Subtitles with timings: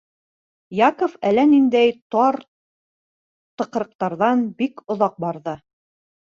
[0.77, 2.39] Яков әллә ниндәй тар
[3.63, 5.59] тыҡрыҡтарҙан бик оҙаҡ барҙы.